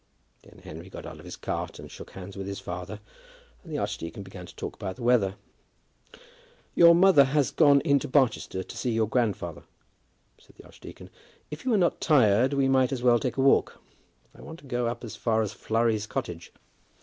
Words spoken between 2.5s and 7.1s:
father, and the archdeacon began to talk about the weather. "Your